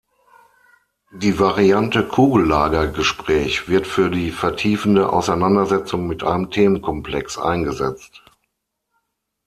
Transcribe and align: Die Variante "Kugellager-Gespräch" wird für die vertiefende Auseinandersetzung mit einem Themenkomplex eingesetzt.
Die 1.13 1.37
Variante 1.37 2.07
"Kugellager-Gespräch" 2.07 3.67
wird 3.69 3.85
für 3.85 4.09
die 4.09 4.31
vertiefende 4.31 5.07
Auseinandersetzung 5.13 6.07
mit 6.07 6.23
einem 6.23 6.49
Themenkomplex 6.49 7.37
eingesetzt. 7.37 8.23